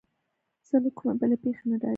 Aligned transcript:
زه 0.67 0.75
له 0.83 0.89
کومې 0.97 1.13
بلې 1.19 1.35
پېښې 1.43 1.65
نه 1.69 1.75
ډارېدم. 1.81 1.89